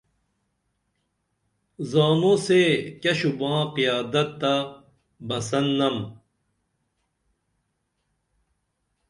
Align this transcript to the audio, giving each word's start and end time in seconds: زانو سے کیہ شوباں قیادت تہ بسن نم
زانو 1.91 2.33
سے 2.45 2.61
کیہ 3.01 3.13
شوباں 3.19 3.59
قیادت 3.75 4.29
تہ 4.41 4.53
بسن 5.27 5.65
نم 5.77 5.97